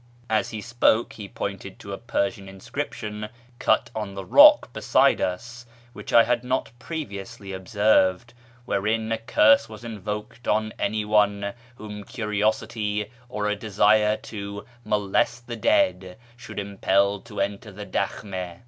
[0.31, 5.67] As he spoke he pointed to a Persian inscription cut on the rock beside us,
[5.93, 8.33] which I had not previously observed,
[8.65, 15.55] wherein a curse was invoked on anyone whom curiosity, or a desire "to molest the
[15.55, 18.57] dead," should impel to enter the daklwU.